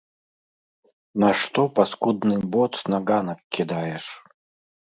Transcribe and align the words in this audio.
Нашто 1.25 1.61
паскудны 1.79 2.35
бот 2.57 2.73
на 2.95 3.03
ганак 3.11 3.39
кідаеш? 3.55 4.05